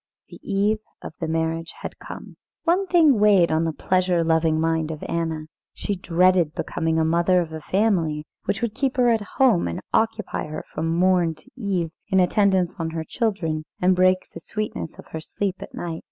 [0.29, 2.35] The eve of the marriage had come.
[2.63, 5.45] One thing weighed on the pleasure loving mind of Anna.
[5.75, 9.79] She dreaded becoming a mother of a family which would keep her at home, and
[9.93, 14.97] occupy her from morn to eve in attendance on her children, and break the sweetness
[14.97, 15.99] of her sleep at night.